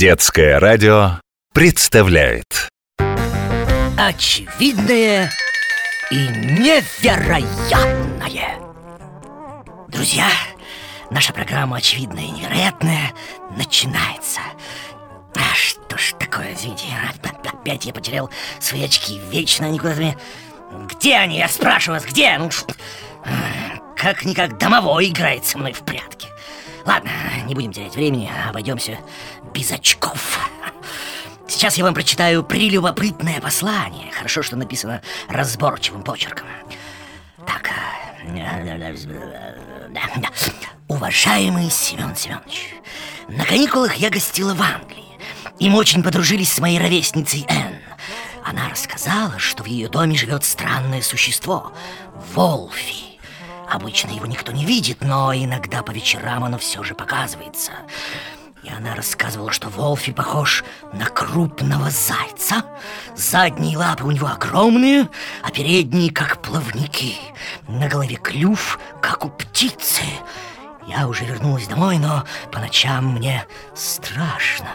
Детское 0.00 0.58
радио 0.58 1.20
представляет 1.52 2.70
Очевидное 3.98 5.30
и 6.10 6.16
невероятное 6.16 8.56
Друзья, 9.88 10.30
наша 11.10 11.34
программа 11.34 11.76
«Очевидное 11.76 12.22
и 12.22 12.30
невероятное» 12.30 13.12
начинается 13.54 14.40
а 15.34 15.54
Что 15.54 15.98
ж 15.98 16.14
такое, 16.18 16.54
извините, 16.54 16.86
опять 17.44 17.84
я 17.84 17.92
потерял 17.92 18.30
свои 18.58 18.86
очки 18.86 19.20
Вечно 19.30 19.66
они 19.66 19.78
куда-то. 19.78 20.16
Где 20.94 21.16
они, 21.16 21.36
я 21.36 21.48
спрашиваю 21.48 22.00
вас, 22.00 22.10
где? 22.10 22.38
Ну, 22.38 22.48
как-никак 23.98 24.56
домовой 24.56 25.10
играет 25.10 25.44
со 25.44 25.58
мной 25.58 25.74
в 25.74 25.80
прятки 25.80 26.09
Ладно, 26.90 27.12
не 27.46 27.54
будем 27.54 27.72
терять 27.72 27.94
времени, 27.94 28.28
обойдемся 28.48 28.98
без 29.54 29.70
очков. 29.70 30.40
Сейчас 31.46 31.78
я 31.78 31.84
вам 31.84 31.94
прочитаю 31.94 32.42
прелюбопытное 32.42 33.40
послание. 33.40 34.10
Хорошо, 34.10 34.42
что 34.42 34.56
написано 34.56 35.00
разборчивым 35.28 36.02
почерком. 36.02 36.48
Так, 37.46 37.70
уважаемый 40.88 41.70
Семен 41.70 42.16
Семенович, 42.16 42.74
на 43.28 43.44
каникулах 43.44 43.94
я 43.94 44.10
гостила 44.10 44.52
в 44.54 44.60
Англии. 44.60 45.16
И 45.60 45.70
мы 45.70 45.78
очень 45.78 46.02
подружились 46.02 46.52
с 46.52 46.58
моей 46.58 46.80
ровесницей 46.80 47.46
Энн. 47.48 47.76
Она 48.44 48.68
рассказала, 48.68 49.38
что 49.38 49.62
в 49.62 49.66
ее 49.66 49.88
доме 49.88 50.16
живет 50.16 50.42
странное 50.42 51.02
существо— 51.02 51.72
Волфи. 52.34 53.09
Обычно 53.70 54.10
его 54.10 54.26
никто 54.26 54.50
не 54.50 54.64
видит, 54.64 54.98
но 55.00 55.32
иногда 55.32 55.82
по 55.82 55.92
вечерам 55.92 56.42
оно 56.42 56.58
все 56.58 56.82
же 56.82 56.94
показывается. 56.96 57.70
И 58.64 58.68
она 58.68 58.96
рассказывала, 58.96 59.52
что 59.52 59.68
Волфи 59.68 60.12
похож 60.12 60.64
на 60.92 61.06
крупного 61.06 61.88
зайца. 61.88 62.64
Задние 63.16 63.78
лапы 63.78 64.04
у 64.04 64.10
него 64.10 64.26
огромные, 64.26 65.08
а 65.42 65.50
передние 65.50 66.12
как 66.12 66.42
плавники. 66.42 67.14
На 67.68 67.88
голове 67.88 68.16
клюв, 68.16 68.78
как 69.00 69.24
у 69.24 69.28
птицы. 69.28 70.02
Я 70.86 71.06
уже 71.06 71.24
вернулась 71.24 71.68
домой, 71.68 71.98
но 71.98 72.24
по 72.50 72.58
ночам 72.58 73.14
мне 73.14 73.46
страшно. 73.74 74.68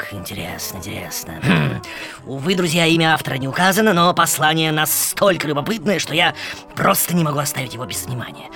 Так, 0.00 0.14
интересно, 0.14 0.78
интересно. 0.78 1.40
Хм. 1.42 1.82
Увы, 2.24 2.54
друзья, 2.54 2.86
имя 2.86 3.12
автора 3.12 3.34
не 3.34 3.48
указано, 3.48 3.92
но 3.92 4.14
послание 4.14 4.72
настолько 4.72 5.46
любопытное, 5.46 5.98
что 5.98 6.14
я 6.14 6.34
просто 6.74 7.14
не 7.14 7.22
могу 7.22 7.38
оставить 7.38 7.74
его 7.74 7.84
без 7.84 8.06
внимания. 8.06 8.48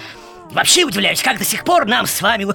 Вообще 0.52 0.84
удивляюсь, 0.84 1.22
как 1.22 1.38
до 1.38 1.44
сих 1.44 1.64
пор 1.64 1.84
нам 1.84 2.06
с 2.06 2.22
вами 2.22 2.46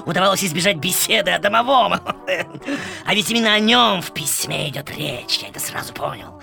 удавалось 0.06 0.42
избежать 0.42 0.76
беседы 0.76 1.32
о 1.32 1.38
домовом. 1.38 2.00
А 3.04 3.14
ведь 3.14 3.30
именно 3.30 3.52
о 3.52 3.58
нем 3.58 4.00
в 4.00 4.12
письме 4.12 4.68
идет 4.68 4.90
речь, 4.96 5.38
я 5.38 5.48
это 5.48 5.60
сразу 5.60 5.92
понял. 5.92 6.40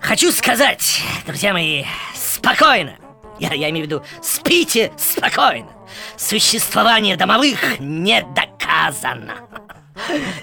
Хочу 0.00 0.30
сказать, 0.30 1.00
друзья 1.26 1.52
мои, 1.52 1.84
спокойно. 2.14 2.94
Я, 3.40 3.52
я 3.54 3.70
имею 3.70 3.86
в 3.86 3.88
виду, 3.88 4.04
спите 4.22 4.92
спокойно. 4.96 5.68
Существование 6.16 7.16
домовых 7.16 7.80
не 7.80 8.22
доказано. 8.34 9.48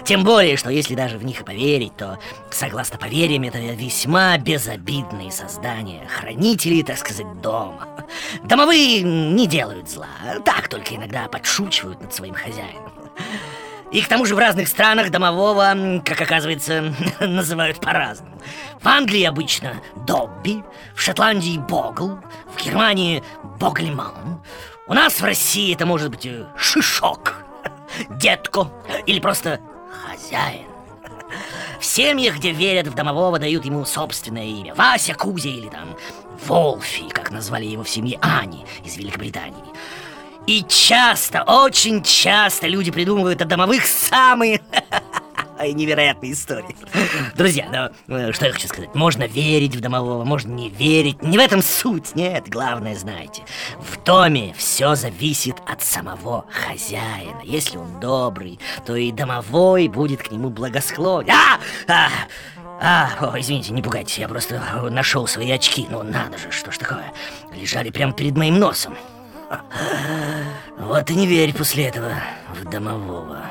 Тем 0.04 0.24
более, 0.24 0.56
что 0.56 0.70
если 0.70 0.94
даже 0.94 1.18
в 1.18 1.24
них 1.24 1.40
и 1.40 1.44
поверить, 1.44 1.96
то, 1.96 2.18
согласно 2.50 2.98
поверьям, 2.98 3.44
это 3.44 3.58
весьма 3.58 4.36
безобидные 4.38 5.30
создания, 5.30 6.06
хранители, 6.08 6.82
так 6.82 6.98
сказать, 6.98 7.40
дома. 7.40 7.88
Домовые 8.44 9.02
не 9.02 9.46
делают 9.46 9.88
зла, 9.90 10.08
так 10.44 10.68
только 10.68 10.94
иногда 10.96 11.28
подшучивают 11.28 12.00
над 12.00 12.14
своим 12.14 12.34
хозяином. 12.34 12.92
И 13.92 14.00
к 14.00 14.08
тому 14.08 14.24
же 14.24 14.34
в 14.34 14.38
разных 14.38 14.68
странах 14.68 15.10
домового, 15.10 16.00
как 16.02 16.20
оказывается, 16.20 16.94
называют 17.20 17.78
по-разному. 17.78 18.40
В 18.80 18.88
Англии 18.88 19.22
обычно 19.24 19.74
Добби, 20.06 20.62
в 20.94 21.00
Шотландии 21.00 21.58
Богл, 21.58 22.18
в 22.56 22.64
Германии 22.64 23.22
Боглиман. 23.60 24.42
У 24.86 24.94
нас 24.94 25.20
в 25.20 25.24
России 25.24 25.74
это 25.74 25.84
может 25.84 26.10
быть 26.10 26.24
э, 26.24 26.46
Шишок 26.56 27.44
детко 28.10 28.68
или 29.06 29.20
просто 29.20 29.60
хозяин. 29.90 30.66
В 31.80 31.84
семьях, 31.84 32.36
где 32.36 32.52
верят 32.52 32.86
в 32.86 32.94
домового, 32.94 33.38
дают 33.38 33.64
ему 33.64 33.84
собственное 33.84 34.44
имя. 34.44 34.74
Вася, 34.74 35.14
Кузя 35.14 35.48
или 35.48 35.68
там 35.68 35.96
Волфи, 36.46 37.08
как 37.08 37.30
назвали 37.30 37.64
его 37.64 37.82
в 37.82 37.88
семье 37.88 38.18
Ани 38.20 38.64
из 38.84 38.96
Великобритании. 38.96 39.64
И 40.46 40.64
часто, 40.68 41.42
очень 41.44 42.02
часто 42.02 42.66
люди 42.66 42.90
придумывают 42.90 43.40
о 43.42 43.44
домовых 43.44 43.86
самые 43.86 44.60
невероятные 45.70 46.32
истории. 46.32 46.74
Друзья, 47.36 47.92
ну, 48.08 48.16
э, 48.16 48.32
что 48.32 48.46
я 48.46 48.52
хочу 48.52 48.68
сказать? 48.68 48.94
Можно 48.94 49.24
верить 49.24 49.76
в 49.76 49.80
домового, 49.80 50.24
можно 50.24 50.52
не 50.52 50.68
верить. 50.68 51.22
Не 51.22 51.38
в 51.38 51.40
этом 51.40 51.62
суть, 51.62 52.14
нет. 52.14 52.48
Главное, 52.48 52.96
знаете, 52.96 53.42
в 53.78 54.02
доме 54.02 54.54
все 54.56 54.94
зависит 54.94 55.56
от 55.66 55.82
самого 55.82 56.46
хозяина. 56.50 57.40
Если 57.44 57.76
он 57.76 58.00
добрый, 58.00 58.58
то 58.84 58.96
и 58.96 59.12
домовой 59.12 59.88
будет 59.88 60.22
к 60.22 60.30
нему 60.32 60.50
благосклонен. 60.50 61.30
А! 61.30 61.58
а! 61.88 62.08
А, 62.84 63.10
о, 63.20 63.38
извините, 63.38 63.72
не 63.72 63.80
пугайтесь, 63.80 64.18
я 64.18 64.26
просто 64.26 64.60
нашел 64.90 65.28
свои 65.28 65.52
очки. 65.52 65.86
Ну, 65.88 66.02
надо 66.02 66.36
же, 66.36 66.50
что 66.50 66.72
ж 66.72 66.78
такое? 66.78 67.12
Лежали 67.54 67.90
прямо 67.90 68.12
перед 68.12 68.36
моим 68.36 68.58
носом. 68.58 68.96
Вот 70.78 71.08
и 71.08 71.14
не 71.14 71.28
верь 71.28 71.54
после 71.54 71.84
этого 71.84 72.12
в 72.52 72.68
домового. 72.68 73.44